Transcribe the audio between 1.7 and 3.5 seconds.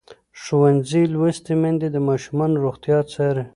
د ماشومانو روغتیا څاري.